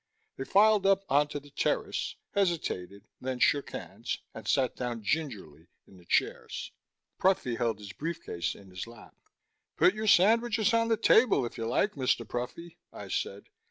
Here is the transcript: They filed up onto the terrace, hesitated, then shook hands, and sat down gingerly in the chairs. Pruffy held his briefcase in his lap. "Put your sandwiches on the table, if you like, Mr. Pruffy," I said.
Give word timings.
They 0.35 0.45
filed 0.45 0.87
up 0.87 1.03
onto 1.11 1.39
the 1.39 1.51
terrace, 1.51 2.15
hesitated, 2.33 3.05
then 3.19 3.37
shook 3.37 3.69
hands, 3.69 4.17
and 4.33 4.47
sat 4.47 4.75
down 4.75 5.03
gingerly 5.03 5.67
in 5.85 5.97
the 5.97 6.05
chairs. 6.07 6.71
Pruffy 7.19 7.57
held 7.59 7.77
his 7.77 7.93
briefcase 7.93 8.55
in 8.55 8.71
his 8.71 8.87
lap. 8.87 9.13
"Put 9.77 9.93
your 9.93 10.07
sandwiches 10.07 10.73
on 10.73 10.87
the 10.87 10.97
table, 10.97 11.45
if 11.45 11.55
you 11.55 11.67
like, 11.67 11.91
Mr. 11.93 12.27
Pruffy," 12.27 12.77
I 12.91 13.09
said. 13.09 13.49